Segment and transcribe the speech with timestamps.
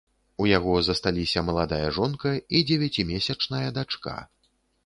[0.43, 4.19] У яго засталіся маладая жонка і дзевяцімесячная дачка.